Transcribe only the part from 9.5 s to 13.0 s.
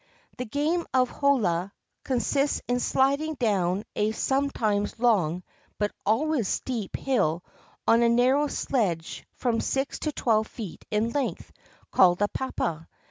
six to twelve feet in length, called a papa.